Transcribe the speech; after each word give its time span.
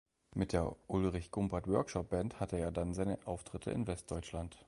Mit 0.33 0.51
der 0.53 0.75
"Ulrich 0.87 1.29
Gumpert 1.29 1.67
Workshop 1.67 2.09
Band" 2.09 2.39
hatte 2.39 2.57
er 2.57 2.71
dann 2.71 2.95
seine 2.95 3.19
Auftritte 3.27 3.69
in 3.69 3.85
Westdeutschland. 3.85 4.57